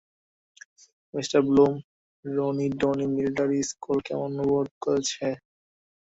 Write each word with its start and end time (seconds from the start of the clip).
Mr 1.13 1.27
Bloom, 1.47 1.73
Ronnie Donnie 2.25 3.05
military 3.13 3.59
school 3.71 3.97
কেমন 4.07 4.31
উপভোগ 4.37 4.67
করছে? 4.83 5.25